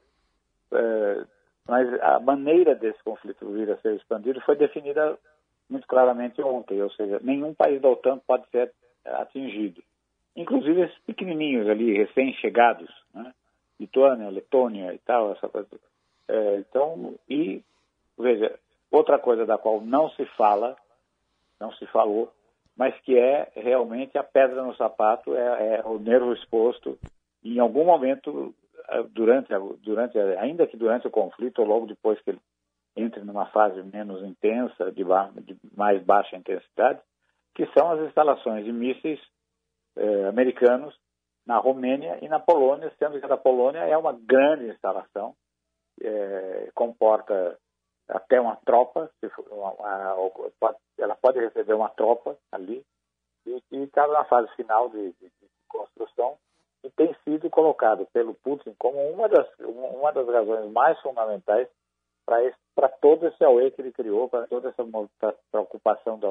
É, 0.72 1.24
mas 1.68 1.86
a 2.00 2.18
maneira 2.18 2.74
desse 2.74 3.04
conflito 3.04 3.52
vir 3.52 3.70
a 3.70 3.76
ser 3.82 3.94
expandido 3.94 4.40
foi 4.40 4.56
definida 4.56 5.18
muito 5.68 5.86
claramente 5.86 6.40
ontem. 6.40 6.80
Ou 6.80 6.90
seja, 6.92 7.20
nenhum 7.22 7.52
país 7.52 7.82
da 7.82 7.90
OTAN 7.90 8.18
pode 8.26 8.48
ser 8.48 8.72
atingido 9.04 9.82
inclusive 10.36 10.82
esses 10.82 10.98
pequenininhos 11.00 11.68
ali, 11.68 11.96
recém-chegados, 11.96 12.90
né? 13.14 13.32
Lituânia, 13.78 14.30
Letônia 14.30 14.94
e 14.94 14.98
tal, 14.98 15.32
essa 15.32 15.48
coisa. 15.48 15.68
É, 16.28 16.56
então, 16.58 17.14
e, 17.28 17.62
veja, 18.18 18.58
outra 18.90 19.18
coisa 19.18 19.44
da 19.44 19.58
qual 19.58 19.80
não 19.80 20.08
se 20.10 20.24
fala, 20.36 20.76
não 21.58 21.72
se 21.72 21.86
falou, 21.86 22.32
mas 22.76 22.94
que 23.00 23.18
é 23.18 23.50
realmente 23.54 24.16
a 24.16 24.22
pedra 24.22 24.62
no 24.62 24.74
sapato, 24.76 25.34
é, 25.34 25.76
é 25.76 25.82
o 25.84 25.98
nervo 25.98 26.32
exposto. 26.32 26.98
E 27.42 27.56
em 27.56 27.58
algum 27.58 27.84
momento, 27.84 28.54
é, 28.88 29.02
durante, 29.02 29.48
durante, 29.82 30.18
ainda 30.18 30.66
que 30.66 30.76
durante 30.76 31.06
o 31.06 31.10
conflito, 31.10 31.60
ou 31.60 31.66
logo 31.66 31.86
depois 31.86 32.20
que 32.20 32.30
ele 32.30 32.40
entre 32.96 33.24
numa 33.24 33.46
fase 33.46 33.82
menos 33.82 34.22
intensa, 34.22 34.92
de, 34.92 35.02
de 35.02 35.56
mais 35.76 36.02
baixa 36.02 36.36
intensidade, 36.36 37.00
que 37.54 37.66
são 37.76 37.90
as 37.90 38.00
instalações 38.00 38.64
de 38.64 38.72
mísseis 38.72 39.20
eh, 39.96 40.28
americanos 40.28 40.98
na 41.46 41.58
Romênia 41.58 42.18
e 42.22 42.28
na 42.28 42.38
Polônia, 42.38 42.92
sendo 42.98 43.18
que 43.18 43.24
a 43.24 43.28
da 43.28 43.36
Polônia 43.36 43.80
é 43.80 43.96
uma 43.96 44.12
grande 44.12 44.68
instalação, 44.68 45.34
eh, 46.00 46.70
comporta 46.74 47.58
até 48.08 48.40
uma 48.40 48.56
tropa, 48.64 49.10
uma, 49.50 49.72
uma, 49.72 50.76
ela 50.98 51.16
pode 51.16 51.40
receber 51.40 51.74
uma 51.74 51.88
tropa 51.88 52.36
ali, 52.50 52.84
e 53.46 53.62
está 53.72 54.06
na 54.06 54.24
fase 54.24 54.48
final 54.54 54.88
de, 54.88 55.12
de, 55.12 55.26
de, 55.26 55.48
construção 55.68 56.36
e 56.84 56.90
tem 56.90 57.14
sido 57.24 57.48
colocado 57.48 58.06
pelo 58.12 58.34
Putin 58.34 58.74
como 58.78 58.98
uma 59.10 59.28
das, 59.28 59.48
uma 59.58 60.12
das 60.12 60.28
razões 60.28 60.70
mais 60.70 61.00
fundamentais 61.00 61.68
para 62.26 62.88
todo 63.00 63.26
esse 63.26 63.42
AUE 63.42 63.70
que 63.70 63.80
ele 63.80 63.92
criou, 63.92 64.28
para 64.28 64.46
toda 64.46 64.68
essa 64.68 64.84
preocupação 65.50 66.18
da, 66.18 66.28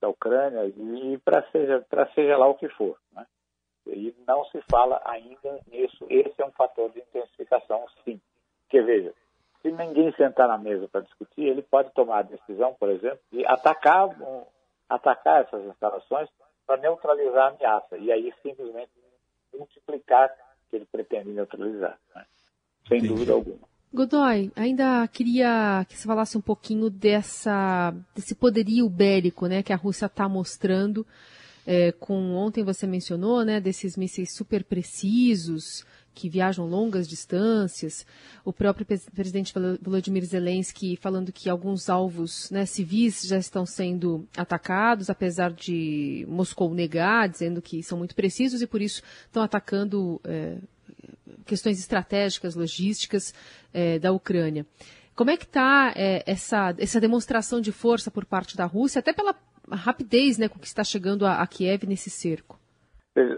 da 0.00 0.08
Ucrânia 0.08 0.64
e 0.66 1.18
para 1.18 1.42
seja, 1.50 1.84
seja 2.14 2.36
lá 2.36 2.46
o 2.46 2.54
que 2.54 2.68
for. 2.70 2.98
Né? 3.12 3.26
E 3.86 4.14
não 4.26 4.44
se 4.46 4.60
fala 4.70 5.00
ainda 5.04 5.60
nisso. 5.70 6.06
Esse 6.10 6.34
é 6.40 6.46
um 6.46 6.52
fator 6.52 6.90
de 6.90 7.00
intensificação, 7.00 7.84
sim. 8.04 8.20
Porque, 8.62 8.82
veja, 8.82 9.14
se 9.62 9.70
ninguém 9.70 10.12
sentar 10.12 10.48
na 10.48 10.58
mesa 10.58 10.88
para 10.88 11.02
discutir, 11.02 11.44
ele 11.44 11.62
pode 11.62 11.90
tomar 11.92 12.18
a 12.18 12.22
decisão, 12.22 12.74
por 12.74 12.88
exemplo, 12.88 13.20
de 13.30 13.46
atacar, 13.46 14.08
atacar 14.88 15.42
essas 15.42 15.64
instalações 15.64 16.28
para 16.66 16.80
neutralizar 16.80 17.46
a 17.46 17.48
ameaça. 17.48 17.96
E 17.96 18.10
aí 18.10 18.32
simplesmente 18.42 18.90
multiplicar 19.54 20.34
que 20.68 20.76
ele 20.76 20.86
pretende 20.86 21.30
neutralizar. 21.30 21.98
Né? 22.14 22.26
Sem 22.88 22.98
Entendi. 22.98 23.14
dúvida 23.14 23.32
alguma. 23.32 23.75
Godoy, 23.92 24.52
ainda 24.54 25.06
queria 25.08 25.86
que 25.88 25.96
você 25.96 26.06
falasse 26.06 26.36
um 26.36 26.40
pouquinho 26.40 26.90
dessa, 26.90 27.94
desse 28.14 28.34
poderio 28.34 28.88
bélico 28.88 29.46
né, 29.46 29.62
que 29.62 29.72
a 29.72 29.76
Rússia 29.76 30.06
está 30.06 30.28
mostrando. 30.28 31.06
É, 31.68 31.90
com 31.90 32.34
ontem 32.34 32.62
você 32.62 32.86
mencionou, 32.86 33.44
né, 33.44 33.60
desses 33.60 33.96
mísseis 33.96 34.32
super 34.32 34.62
precisos 34.62 35.84
que 36.16 36.30
viajam 36.30 36.66
longas 36.66 37.06
distâncias. 37.06 38.06
O 38.44 38.52
próprio 38.52 38.86
presidente 39.14 39.52
Volodymyr 39.82 40.24
Zelensky 40.24 40.96
falando 40.96 41.30
que 41.30 41.50
alguns 41.50 41.90
alvos 41.90 42.50
né, 42.50 42.64
civis 42.64 43.22
já 43.22 43.36
estão 43.36 43.66
sendo 43.66 44.26
atacados, 44.36 45.10
apesar 45.10 45.52
de 45.52 46.24
Moscou 46.28 46.72
negar, 46.72 47.28
dizendo 47.28 47.60
que 47.60 47.82
são 47.82 47.98
muito 47.98 48.14
precisos 48.14 48.62
e 48.62 48.66
por 48.66 48.80
isso 48.80 49.02
estão 49.26 49.42
atacando 49.42 50.18
é, 50.24 50.56
questões 51.46 51.78
estratégicas, 51.78 52.54
logísticas 52.54 53.32
é, 53.72 53.98
da 53.98 54.12
Ucrânia. 54.12 54.66
Como 55.14 55.30
é 55.30 55.36
que 55.36 55.44
está 55.44 55.92
é, 55.96 56.22
essa, 56.26 56.74
essa 56.78 57.00
demonstração 57.00 57.60
de 57.60 57.72
força 57.72 58.10
por 58.10 58.26
parte 58.26 58.56
da 58.56 58.66
Rússia, 58.66 58.98
até 58.98 59.14
pela 59.14 59.34
rapidez 59.72 60.38
né, 60.38 60.48
com 60.48 60.58
que 60.58 60.66
está 60.66 60.84
chegando 60.84 61.24
a, 61.24 61.40
a 61.40 61.46
Kiev 61.46 61.86
nesse 61.86 62.10
cerco? 62.10 62.58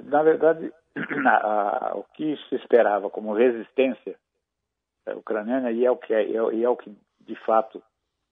Na 0.04 0.22
verdade, 0.22 0.72
a, 1.26 1.92
o 1.94 2.02
que 2.14 2.36
se 2.48 2.56
esperava 2.56 3.08
como 3.08 3.32
resistência 3.32 4.16
é, 5.06 5.14
ucraniana 5.14 5.70
e 5.70 5.84
é 5.84 5.90
o 5.90 5.96
que, 5.96 6.12
é, 6.12 6.28
e 6.28 6.64
é 6.64 6.68
o 6.68 6.76
que 6.76 6.92
de 7.20 7.36
fato 7.44 7.82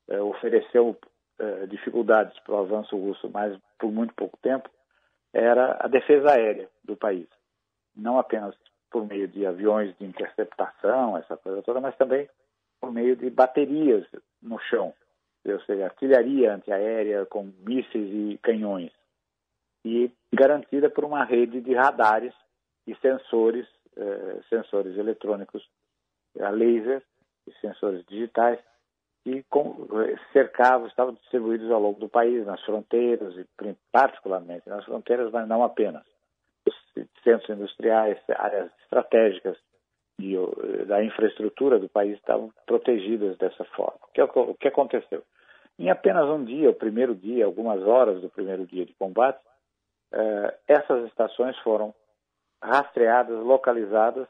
é, 0.09 0.21
ofereceu 0.21 0.99
é, 1.39 1.67
dificuldades 1.67 2.39
para 2.41 2.55
o 2.55 2.59
avanço 2.59 2.97
russo, 2.97 3.31
mas 3.31 3.57
por 3.79 3.93
muito 3.93 4.15
pouco 4.15 4.37
tempo, 4.39 4.69
era 5.33 5.77
a 5.81 5.89
defesa 5.89 6.33
aérea 6.33 6.69
do 6.83 6.97
país. 6.97 7.29
Não 7.95 8.19
apenas 8.19 8.55
por 8.91 9.07
meio 9.07 9.29
de 9.29 9.47
aviões 9.47 9.97
de 9.99 10.05
interceptação, 10.05 11.17
essa 11.17 11.37
coisa 11.37 11.63
toda, 11.63 11.81
mas 11.81 11.97
também 11.97 12.29
por 12.81 12.93
meio 12.93 13.17
de 13.17 13.31
baterias 13.31 14.07
no 14.43 14.59
chão, 14.59 14.93
ou 15.45 15.61
seja, 15.61 15.85
artilharia 15.85 16.55
antiaérea 16.55 17.27
com 17.27 17.53
mísseis 17.67 18.11
e 18.13 18.39
canhões, 18.43 18.93
e 19.85 20.11
garantida 20.33 20.91
por 20.91 21.05
uma 21.05 21.25
rede 21.25 21.61
de 21.61 21.75
radares 21.75 22.35
e 22.87 22.95
sensores, 22.97 23.67
eh, 23.97 24.41
sensores 24.49 24.97
eletrônicos 24.97 25.69
a 26.41 26.51
laser 26.51 27.03
e 27.47 27.53
sensores 27.61 28.05
digitais 28.07 28.59
que 29.25 29.45
cercavam, 30.33 30.87
estavam 30.87 31.15
distribuídos 31.15 31.71
ao 31.71 31.81
longo 31.81 31.99
do 31.99 32.09
país, 32.09 32.47
nas 32.47 32.63
fronteiras, 32.63 33.35
e 33.37 33.47
particularmente 33.91 34.69
nas 34.69 34.85
fronteiras, 34.85 35.33
mas 35.33 35.49
não 35.49 35.65
apenas 35.65 36.05
centros 37.23 37.49
industriais, 37.51 38.19
áreas 38.37 38.71
estratégicas 38.83 39.57
de, 40.19 40.37
da 40.87 41.03
infraestrutura 41.05 41.79
do 41.79 41.89
país 41.89 42.17
estavam 42.17 42.51
protegidas 42.67 43.37
dessa 43.39 43.65
forma. 43.65 43.99
O 44.03 44.13
que, 44.13 44.23
o 44.23 44.55
que 44.55 44.69
aconteceu? 44.69 45.23
Em 45.79 45.91
apenas 45.91 46.25
um 46.27 46.43
dia, 46.43 46.71
o 46.71 46.75
primeiro 46.75 47.15
dia, 47.15 47.45
algumas 47.45 47.83
horas 47.83 48.21
do 48.23 48.31
primeiro 48.31 48.67
dia 48.67 48.87
de 48.87 48.95
combate, 48.95 49.39
eh, 50.13 50.59
essas 50.67 51.07
estações 51.09 51.57
foram 51.59 51.95
rastreadas, 52.63 53.39
localizadas 53.45 54.27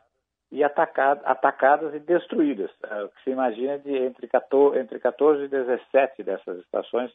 e 0.50 0.64
atacado, 0.64 1.20
atacadas 1.24 1.94
e 1.94 2.00
destruídas. 2.00 2.70
Eh, 2.82 3.04
o 3.04 3.08
que 3.10 3.22
se 3.22 3.30
imagina 3.30 3.78
de 3.78 3.96
entre 3.96 4.26
14, 4.26 4.78
entre 4.78 4.98
14 4.98 5.44
e 5.44 5.48
17 5.48 6.24
dessas 6.24 6.58
estações 6.58 7.12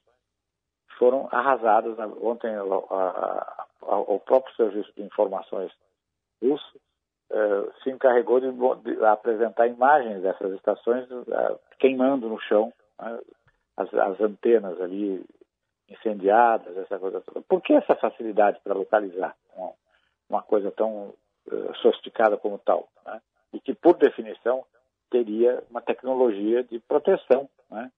foram 0.98 1.27
arrasadas. 1.29 1.98
Ontem, 2.22 2.55
a, 2.55 2.62
a, 2.62 3.65
o 3.82 4.20
próprio 4.20 4.56
Serviço 4.56 4.92
de 4.96 5.04
Informações 5.04 5.72
russo 6.42 6.78
uh, 7.32 7.72
se 7.84 7.90
encarregou 7.90 8.40
de, 8.40 9.06
apresentar 9.06 9.68
imagens 9.68 10.22
dessas 10.22 10.54
estações 10.54 11.10
uh, 11.10 11.60
queimando 11.80 12.28
no 12.28 12.40
chão, 12.42 12.74
uh, 13.00 13.26
as, 13.78 13.94
as, 13.94 14.20
antenas 14.22 14.80
ali 14.82 15.24
incendiadas, 15.90 16.78
essa 16.78 17.00
coisa 17.00 17.22
toda. 17.22 17.42
Por 17.42 17.62
que 17.62 17.74
essa 17.74 17.96
facilidade 17.96 18.60
para 18.64 18.74
localizar 18.74 19.36
uma, 19.56 19.72
uma, 20.30 20.42
coisa 20.42 20.72
tão 20.72 21.14
sofisticada 21.82 22.38
como 22.38 22.58
tal? 22.60 22.88
Né? 23.06 23.22
E 23.54 23.60
que, 23.60 23.74
por 23.74 23.98
definição, 23.98 24.64
teria 25.10 25.62
uma 25.70 25.82
tecnologia 25.82 26.64
de 26.64 26.80
proteção, 26.80 27.50
né? 27.70 27.92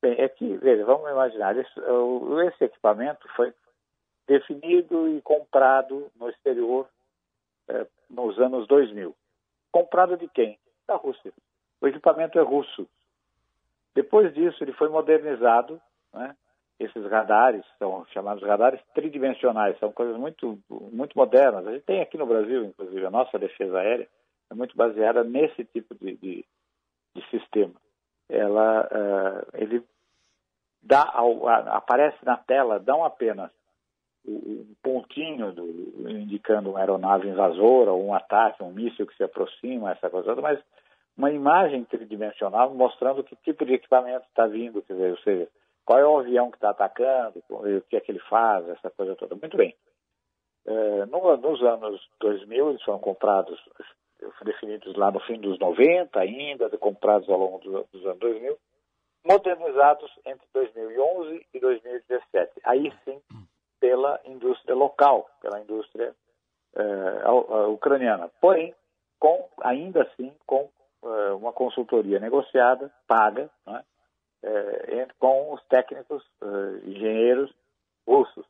Bem, 0.00 0.14
é 0.16 0.28
que, 0.28 0.56
veja, 0.58 0.84
vamos 0.84 1.10
imaginar, 1.10 1.56
esse, 1.56 1.72
esse 2.46 2.64
equipamento 2.64 3.26
foi 3.34 3.52
definido 4.28 5.08
e 5.08 5.20
comprado 5.22 6.10
no 6.16 6.28
exterior 6.28 6.88
é, 7.68 7.86
nos 8.08 8.38
anos 8.38 8.68
2000. 8.68 9.14
Comprado 9.72 10.16
de 10.16 10.28
quem? 10.28 10.56
Da 10.86 10.94
Rússia. 10.94 11.32
O 11.80 11.88
equipamento 11.88 12.38
é 12.38 12.42
russo. 12.42 12.86
Depois 13.94 14.32
disso, 14.32 14.62
ele 14.62 14.72
foi 14.72 14.88
modernizado. 14.88 15.80
Né? 16.12 16.36
Esses 16.78 17.04
radares 17.06 17.64
são 17.78 18.06
chamados 18.06 18.42
radares 18.42 18.80
tridimensionais, 18.94 19.76
são 19.78 19.90
coisas 19.90 20.16
muito, 20.16 20.58
muito 20.70 21.18
modernas. 21.18 21.66
A 21.66 21.72
gente 21.72 21.84
tem 21.84 22.00
aqui 22.00 22.16
no 22.16 22.26
Brasil, 22.26 22.64
inclusive, 22.64 23.04
a 23.04 23.10
nossa 23.10 23.38
defesa 23.38 23.78
aérea 23.78 24.08
é 24.50 24.54
muito 24.54 24.76
baseada 24.76 25.24
nesse 25.24 25.64
tipo 25.64 25.94
de, 25.96 26.16
de, 26.16 26.44
de 27.14 27.30
sistema 27.30 27.74
ela, 28.28 28.86
uh, 28.86 29.56
ele 29.56 29.82
dá 30.82 31.10
ao, 31.12 31.48
a, 31.48 31.76
aparece 31.76 32.18
na 32.24 32.36
tela 32.36 32.82
não 32.86 33.04
apenas 33.04 33.50
um 34.28 34.74
pontinho 34.82 35.52
do, 35.52 36.10
indicando 36.10 36.70
uma 36.70 36.80
aeronave 36.80 37.28
invasora 37.28 37.92
ou 37.92 38.04
um 38.04 38.14
ataque, 38.14 38.62
um 38.62 38.72
míssil 38.72 39.06
que 39.06 39.16
se 39.16 39.24
aproxima, 39.24 39.92
essa 39.92 40.10
coisa 40.10 40.28
toda, 40.28 40.42
mas 40.42 40.60
uma 41.16 41.30
imagem 41.30 41.84
tridimensional 41.84 42.72
mostrando 42.74 43.24
que 43.24 43.34
tipo 43.36 43.64
de 43.64 43.74
equipamento 43.74 44.26
está 44.28 44.46
vindo, 44.46 44.82
quer 44.82 44.92
dizer, 44.92 45.10
ou 45.10 45.18
seja, 45.18 45.48
qual 45.84 45.98
é 45.98 46.06
o 46.06 46.18
avião 46.18 46.50
que 46.50 46.58
está 46.58 46.70
atacando, 46.70 47.42
o 47.48 47.80
que 47.82 47.96
é 47.96 48.00
que 48.00 48.12
ele 48.12 48.20
faz, 48.28 48.68
essa 48.68 48.90
coisa 48.90 49.16
toda. 49.16 49.34
Muito 49.34 49.56
bem. 49.56 49.74
É, 50.66 51.06
no, 51.06 51.36
nos 51.38 51.62
anos 51.62 52.00
2000, 52.20 52.70
eles 52.70 52.82
foram 52.82 52.98
comprados, 52.98 53.58
definidos 54.44 54.94
lá 54.96 55.10
no 55.10 55.18
fim 55.20 55.40
dos 55.40 55.58
90 55.58 56.20
ainda, 56.20 56.68
comprados 56.78 57.28
ao 57.28 57.38
longo 57.38 57.58
do, 57.60 57.88
dos 57.90 58.04
anos 58.04 58.18
2000, 58.18 58.58
modernizados 59.24 60.10
entre 60.26 60.46
2011 60.52 61.46
e 61.54 61.58
2017. 61.58 62.52
Aí 62.64 62.92
sim, 63.04 63.20
pela 63.80 64.20
indústria 64.24 64.74
local, 64.74 65.28
pela 65.40 65.60
indústria 65.60 66.14
é, 66.76 67.30
ucraniana. 67.68 68.30
Porém, 68.40 68.74
com, 69.18 69.48
ainda 69.62 70.02
assim, 70.02 70.32
com 70.46 70.68
é, 71.04 71.32
uma 71.32 71.52
consultoria 71.52 72.18
negociada, 72.18 72.90
paga, 73.06 73.50
né, 73.66 73.84
com 75.18 75.52
os 75.52 75.60
técnicos, 75.64 76.24
engenheiros 76.84 77.52
russos. 78.06 78.46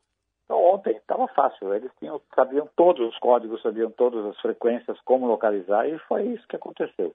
Então, 0.49 0.63
ontem 0.63 0.95
estava 0.97 1.27
fácil, 1.27 1.73
eles 1.75 1.91
tinham, 1.99 2.19
sabiam 2.33 2.67
todos 2.75 3.07
os 3.07 3.19
códigos, 3.19 3.61
sabiam 3.61 3.91
todas 3.91 4.25
as 4.25 4.39
frequências, 4.39 4.99
como 5.01 5.27
localizar, 5.27 5.87
e 5.87 5.99
foi 5.99 6.23
isso 6.27 6.47
que 6.47 6.55
aconteceu. 6.55 7.13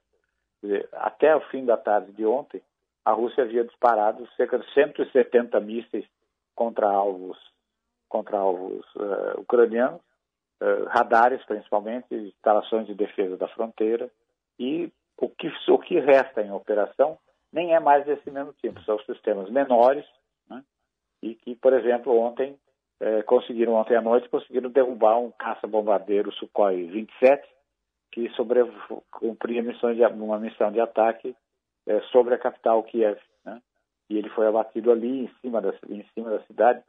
Dizer, 0.63 0.87
até 0.93 1.35
o 1.35 1.41
fim 1.49 1.65
da 1.65 1.75
tarde 1.75 2.13
de 2.13 2.25
ontem, 2.25 2.61
a 3.03 3.11
Rússia 3.11 3.43
havia 3.43 3.65
disparado 3.65 4.25
cerca 4.37 4.57
de 4.57 4.73
170 4.73 5.59
mísseis 5.59 6.05
contra 6.55 6.89
alvos, 6.89 7.37
contra 8.09 8.37
alvos 8.37 8.85
uh, 8.95 9.39
ucranianos, 9.39 10.01
uh, 10.61 10.85
radares 10.87 11.43
principalmente, 11.45 12.13
instalações 12.13 12.87
de 12.87 12.93
defesa 12.93 13.37
da 13.37 13.47
fronteira, 13.49 14.09
e 14.59 14.91
o 15.17 15.29
que, 15.29 15.51
o 15.69 15.79
que 15.79 15.99
resta 15.99 16.41
em 16.41 16.51
operação 16.51 17.17
nem 17.51 17.73
é 17.73 17.79
mais 17.79 18.05
desse 18.05 18.29
mesmo 18.29 18.53
tipo, 18.53 18.81
são 18.83 18.99
sistemas 18.99 19.49
menores, 19.49 20.05
né? 20.49 20.63
e 21.21 21.35
que, 21.35 21.55
por 21.55 21.73
exemplo, 21.73 22.17
ontem 22.17 22.57
é, 22.99 23.23
conseguiram 23.23 23.73
ontem 23.73 23.95
à 23.95 24.01
noite 24.01 24.29
conseguiram 24.29 24.69
derrubar 24.69 25.19
um 25.19 25.31
caça-bombardeiro 25.31 26.31
Sukhoi 26.33 26.83
27 26.83 27.47
que 28.11 28.29
sobre, 28.29 28.61
cumpria 29.11 29.61
missão 29.61 29.93
de, 29.93 30.01
uma 30.05 30.39
missão 30.39 30.71
de 30.71 30.79
ataque 30.79 31.35
é, 31.85 31.99
sobre 32.11 32.33
a 32.33 32.37
capital 32.37 32.81
Kiev. 32.83 33.19
Né? 33.43 33.61
E 34.09 34.17
ele 34.17 34.29
foi 34.29 34.47
abatido 34.47 34.89
ali 34.89 35.25
em 35.25 35.31
cima 35.41 35.61
da, 35.61 35.73
em 35.89 36.05
cima 36.13 36.29
da 36.29 36.39
cidade. 36.43 36.81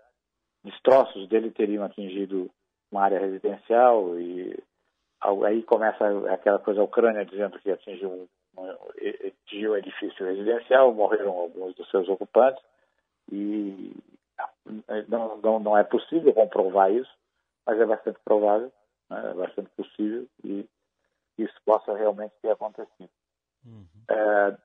Destroços 0.66 1.28
dele 1.28 1.52
teriam 1.52 1.84
atingido 1.84 2.50
uma 2.90 3.02
área 3.02 3.20
residencial 3.20 4.18
e 4.18 4.58
aí 5.44 5.62
começa 5.62 6.04
aquela 6.32 6.58
coisa 6.58 6.80
a 6.80 6.84
Ucrânia 6.84 7.24
dizendo 7.24 7.58
que 7.60 7.70
atingiu 7.70 8.10
um, 8.10 8.28
atingiu 9.44 9.72
um 9.72 9.76
edifício 9.76 10.26
residencial, 10.26 10.92
morreram 10.92 11.30
alguns 11.30 11.74
dos 11.76 11.88
seus 11.88 12.08
ocupantes 12.08 12.62
e 13.30 13.92
não, 15.08 15.36
não, 15.38 15.60
não 15.60 15.78
é 15.78 15.84
possível 15.84 16.34
comprovar 16.34 16.92
isso, 16.92 17.12
mas 17.64 17.80
é 17.80 17.86
bastante 17.86 18.18
provável, 18.24 18.72
né? 19.08 19.30
é 19.30 19.34
bastante 19.34 19.70
possível 19.76 20.26
e 20.42 20.68
isso 21.38 21.54
possa 21.64 21.94
realmente 21.96 22.32
ter 22.42 22.50
acontecido. 22.50 23.10
Uhum. 23.64 23.86
É, 24.10 24.56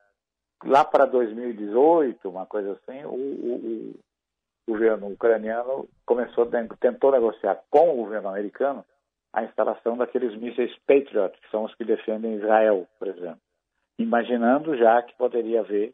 lá 0.65 0.84
para 0.84 1.05
2018, 1.05 2.27
uma 2.27 2.48
coisa 2.48 2.72
assim, 2.74 3.03
o, 3.05 3.13
o, 3.13 4.00
governo 4.71 5.07
ucraniano 5.07 5.87
começou, 6.05 6.49
tentou 6.79 7.11
negociar 7.11 7.61
com 7.69 7.91
o 7.91 7.95
governo 7.97 8.29
americano 8.29 8.85
a 9.33 9.43
instalação 9.43 9.97
daqueles 9.97 10.35
mísseis 10.35 10.73
Patriot, 10.87 11.37
que 11.39 11.49
são 11.49 11.63
os 11.63 11.75
que 11.75 11.83
defendem 11.83 12.35
Israel, 12.35 12.87
por 12.99 13.07
exemplo, 13.07 13.39
imaginando 13.97 14.75
já 14.77 15.01
que 15.01 15.15
poderia 15.15 15.61
haver 15.61 15.93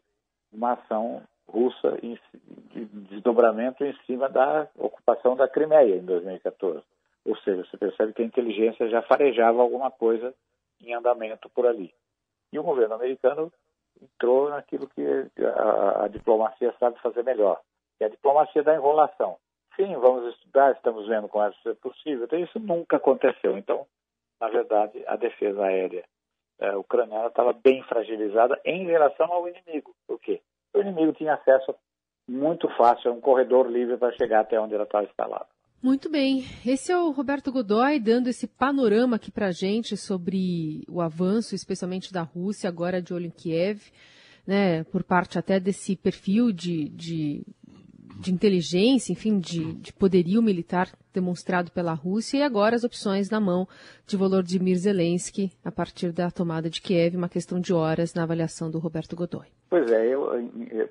uma 0.52 0.72
ação 0.72 1.22
russa 1.48 1.98
de 2.02 2.84
desdobramento 2.84 3.84
em 3.84 3.94
cima 4.06 4.28
da 4.28 4.68
ocupação 4.76 5.36
da 5.36 5.48
Crimeia 5.48 5.96
em 5.96 6.04
2014. 6.04 6.82
Ou 7.24 7.36
seja, 7.38 7.64
você 7.64 7.76
percebe 7.76 8.12
que 8.12 8.22
a 8.22 8.26
inteligência 8.26 8.88
já 8.88 9.02
farejava 9.02 9.60
alguma 9.60 9.90
coisa 9.90 10.34
em 10.80 10.94
andamento 10.94 11.48
por 11.50 11.66
ali. 11.66 11.92
E 12.52 12.58
o 12.58 12.62
governo 12.62 12.94
americano 12.94 13.52
entrou 14.00 14.50
naquilo 14.50 14.88
que 14.88 15.02
a, 15.42 16.04
a 16.04 16.08
diplomacia 16.08 16.74
sabe 16.78 16.98
fazer 17.00 17.22
melhor, 17.24 17.60
é 18.00 18.06
a 18.06 18.10
diplomacia 18.10 18.62
da 18.62 18.74
enrolação. 18.74 19.36
Sim, 19.76 19.94
vamos 19.96 20.34
estudar, 20.34 20.72
estamos 20.72 21.06
vendo 21.06 21.28
como 21.28 21.48
isso 21.48 21.68
é 21.68 21.74
possível. 21.74 22.24
Então, 22.24 22.38
isso 22.38 22.58
nunca 22.58 22.96
aconteceu. 22.96 23.56
Então, 23.56 23.86
na 24.40 24.48
verdade, 24.48 25.02
a 25.06 25.16
defesa 25.16 25.64
aérea 25.64 26.04
é, 26.60 26.76
ucraniana 26.76 27.28
estava 27.28 27.52
bem 27.52 27.82
fragilizada 27.84 28.60
em 28.64 28.86
relação 28.86 29.32
ao 29.32 29.48
inimigo. 29.48 29.94
Por 30.06 30.18
quê? 30.20 30.40
O 30.74 30.80
inimigo 30.80 31.12
tinha 31.12 31.34
acesso 31.34 31.74
muito 32.28 32.68
fácil 32.76 33.10
a 33.10 33.14
um 33.14 33.20
corredor 33.20 33.70
livre 33.70 33.96
para 33.96 34.12
chegar 34.12 34.40
até 34.40 34.60
onde 34.60 34.74
ela 34.74 34.84
estava 34.84 35.04
instalada. 35.04 35.46
Muito 35.80 36.10
bem. 36.10 36.44
Esse 36.66 36.90
é 36.90 36.98
o 36.98 37.12
Roberto 37.12 37.52
Godoy 37.52 38.00
dando 38.00 38.26
esse 38.28 38.48
panorama 38.48 39.16
aqui 39.16 39.30
para 39.30 39.46
a 39.46 39.52
gente 39.52 39.96
sobre 39.96 40.84
o 40.88 41.00
avanço, 41.00 41.54
especialmente 41.54 42.12
da 42.12 42.22
Rússia, 42.22 42.68
agora 42.68 43.00
de 43.00 43.14
olho 43.14 43.26
em 43.26 43.30
Kiev, 43.30 43.80
né, 44.44 44.82
por 44.84 45.04
parte 45.04 45.38
até 45.38 45.60
desse 45.60 45.94
perfil 45.94 46.50
de, 46.50 46.88
de, 46.88 47.46
de 48.18 48.32
inteligência, 48.32 49.12
enfim, 49.12 49.38
de, 49.38 49.74
de, 49.74 49.92
poderio 49.92 50.42
militar 50.42 50.88
demonstrado 51.12 51.70
pela 51.70 51.94
Rússia, 51.94 52.38
e 52.38 52.42
agora 52.42 52.74
as 52.74 52.84
opções 52.84 53.30
na 53.30 53.40
mão 53.40 53.66
de 54.06 54.16
Volodymyr 54.16 54.76
Zelensky 54.76 55.50
a 55.64 55.70
partir 55.70 56.12
da 56.12 56.30
tomada 56.30 56.68
de 56.68 56.82
Kiev, 56.82 57.16
uma 57.16 57.28
questão 57.28 57.60
de 57.60 57.72
horas 57.72 58.14
na 58.14 58.24
avaliação 58.24 58.70
do 58.70 58.78
Roberto 58.78 59.16
Godoy. 59.16 59.46
Pois 59.70 59.90
é, 59.90 60.06
eu, 60.06 60.30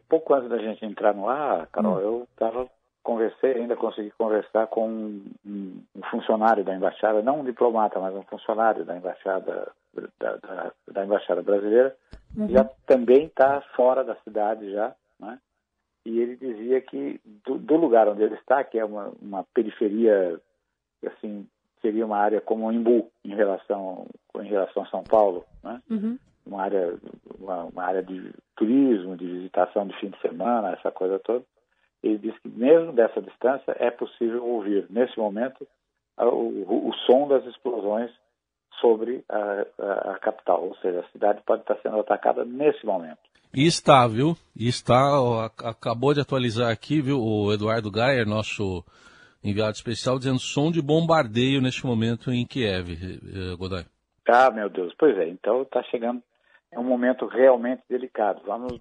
pouco 0.08 0.34
antes 0.34 0.50
da 0.50 0.58
gente 0.58 0.86
entrar 0.86 1.14
no 1.14 1.28
ar, 1.28 1.68
Carol, 1.68 1.98
hum. 1.98 2.00
eu 2.00 2.28
estava 2.32 2.70
conversei, 3.08 3.54
ainda 3.54 3.78
consegui 3.78 4.12
conversar 4.12 4.68
com 4.68 4.90
um, 4.90 5.24
um, 5.46 6.02
funcionário 6.12 6.66
da 6.66 6.76
embaixada, 6.76 7.22
não 7.22 7.40
um 7.40 7.46
diplomata, 7.46 8.02
mas 8.02 8.14
um 8.14 8.24
funcionário 8.24 8.84
da 8.84 8.98
embaixada 8.98 9.72
da, 10.20 10.36
da, 10.36 10.72
da 10.92 11.06
embaixada 11.06 11.42
brasileira, 11.42 11.96
uhum. 12.36 12.50
já 12.50 12.66
também 12.86 13.28
está 13.28 13.62
fora 13.78 14.04
da 14.04 14.16
cidade 14.18 14.70
já, 14.74 14.94
né? 15.18 15.40
E 16.08 16.20
ele 16.20 16.36
dizia 16.36 16.80
que 16.82 17.20
do, 17.46 17.58
do, 17.58 17.76
lugar 17.76 18.08
onde 18.08 18.24
ele 18.24 18.36
está, 18.36 18.64
que 18.64 18.80
é 18.80 18.86
uma, 18.86 19.12
uma 19.22 19.44
periferia, 19.54 20.40
assim, 21.06 21.48
seria 21.82 22.06
uma 22.06 22.18
área 22.18 22.40
como 22.40 22.72
Imbu 22.72 23.10
em 23.26 23.36
relação 23.36 24.08
em 24.40 24.48
relação 24.48 24.84
a 24.84 24.88
São 24.88 25.04
Paulo, 25.04 25.44
né? 25.64 25.82
Uhum. 25.90 26.18
Uma 26.46 26.62
área 26.62 26.98
uma, 27.40 27.64
uma 27.66 27.84
área 27.84 28.04
de 28.04 28.32
turismo, 28.56 29.18
de 29.18 29.26
visitação 29.26 29.86
de 29.86 30.00
fim 30.00 30.10
de 30.10 30.20
semana, 30.22 30.72
essa 30.72 30.92
coisa 30.92 31.20
toda 31.20 31.44
ele 32.04 32.18
diz 32.18 32.38
que 32.40 32.50
mesmo 32.50 32.94
dessa 32.94 33.22
distância 33.22 33.76
é 33.80 33.90
possível 33.90 34.46
ouvir, 34.46 34.86
nesse 34.90 35.18
momento, 35.18 35.68
o, 36.18 36.24
o, 36.24 36.90
o 36.90 36.94
som 37.06 37.28
das 37.28 37.46
explosões 37.46 38.12
sobre 38.80 39.24
a, 39.30 39.66
a, 39.80 40.12
a, 40.12 40.20
capital, 40.20 40.64
ou 40.64 40.76
seja, 40.78 41.00
a 41.00 41.12
cidade 41.12 41.42
pode 41.46 41.62
estar 41.62 41.78
sendo 41.82 42.00
atacada 42.00 42.46
nesse 42.46 42.86
momento. 42.86 43.20
E 43.54 43.66
está, 43.66 44.08
viu? 44.08 44.36
E 44.56 44.68
está, 44.68 45.46
acabou 45.64 46.14
de 46.14 46.22
atualizar 46.22 46.72
aqui, 46.72 47.02
viu, 47.02 47.20
o 47.20 47.52
Eduardo 47.52 47.92
Gayer, 47.92 48.28
nosso 48.28 48.84
enviado 49.44 49.72
especial, 49.72 50.18
dizendo 50.18 50.40
som 50.40 50.72
de 50.72 50.82
bombardeio 50.82 51.62
neste 51.62 51.86
momento 51.86 52.32
em 52.32 52.46
Kiev, 52.46 52.92
eh, 52.92 53.56
Godoy. 53.56 53.86
Ah, 54.28 54.52
meu 54.52 54.70
Deus, 54.70 54.94
pois 54.98 55.18
é, 55.18 55.30
então 55.30 55.62
está 55.62 55.82
chegando, 55.84 56.22
é 56.72 56.78
um 56.78 56.84
momento 56.84 57.26
realmente 57.26 57.82
delicado. 57.90 58.42
Vamos, 58.46 58.80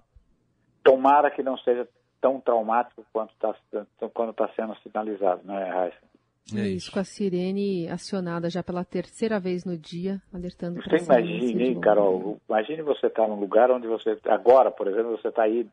tomara 0.83 1.31
que 1.31 1.41
não 1.41 1.57
seja 1.59 1.87
tão 2.19 2.41
traumático 2.41 3.05
quanto 3.13 3.31
está 3.33 3.55
está 4.01 4.49
sendo 4.55 4.75
sinalizado, 4.83 5.41
né, 5.45 5.69
Raíssa? 5.69 6.07
É 6.55 6.67
isso, 6.67 6.91
com 6.91 6.99
a 6.99 7.03
sirene 7.03 7.89
acionada 7.89 8.49
já 8.49 8.63
pela 8.63 8.85
terceira 8.85 9.39
vez 9.39 9.65
no 9.65 9.77
dia, 9.77 10.21
alertando 10.33 10.81
para 10.81 10.97
Você 10.97 11.05
imagine, 11.05 11.79
Carol, 11.79 12.39
imagine 12.47 12.81
você 12.81 13.07
estar 13.07 13.23
tá 13.23 13.27
num 13.27 13.39
lugar 13.39 13.69
onde 13.69 13.87
você, 13.87 14.17
agora, 14.25 14.71
por 14.71 14.87
exemplo, 14.87 15.11
você 15.17 15.27
está 15.27 15.43
aí, 15.43 15.67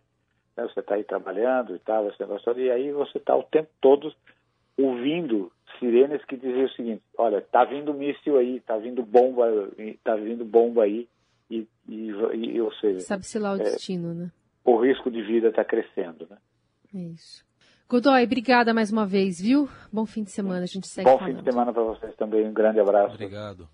né, 0.56 0.64
você 0.64 0.80
está 0.80 0.96
aí 0.96 1.04
trabalhando 1.04 1.76
e 1.76 1.78
tal, 1.78 2.04
você 2.04 2.24
gostou, 2.24 2.58
e 2.58 2.70
aí 2.70 2.90
você 2.90 3.18
está 3.18 3.36
o 3.36 3.44
tempo 3.44 3.68
todo 3.80 4.12
ouvindo 4.76 5.52
sirenes 5.78 6.24
que 6.24 6.36
diziam 6.36 6.64
o 6.64 6.70
seguinte, 6.70 7.02
olha, 7.16 7.40
tá 7.40 7.64
vindo 7.64 7.94
míssil 7.94 8.36
aí, 8.36 8.60
tá 8.60 8.76
vindo 8.76 9.04
bomba, 9.04 9.46
tá 10.02 10.16
vindo 10.16 10.44
bomba 10.44 10.82
aí, 10.82 11.06
e, 11.48 11.68
e, 11.88 12.08
e 12.08 12.60
ou 12.60 12.72
seja... 12.74 13.00
Sabe-se 13.00 13.38
lá 13.38 13.52
o 13.52 13.56
é, 13.56 13.64
destino, 13.64 14.12
né? 14.12 14.30
o 14.64 14.78
risco 14.78 15.10
de 15.10 15.22
vida 15.22 15.48
está 15.48 15.64
crescendo. 15.64 16.26
Né? 16.28 16.38
É 16.94 16.98
isso. 16.98 17.43
Godoy, 17.88 18.24
obrigada 18.24 18.72
mais 18.72 18.90
uma 18.90 19.06
vez, 19.06 19.40
viu? 19.40 19.68
Bom 19.92 20.06
fim 20.06 20.22
de 20.22 20.30
semana, 20.30 20.62
a 20.62 20.66
gente 20.66 20.88
segue 20.88 21.08
Bom 21.08 21.18
falando. 21.18 21.36
fim 21.36 21.42
de 21.42 21.50
semana 21.50 21.72
para 21.72 21.82
vocês 21.82 22.14
também, 22.16 22.46
um 22.46 22.52
grande 22.52 22.80
abraço. 22.80 23.14
Obrigado. 23.14 23.68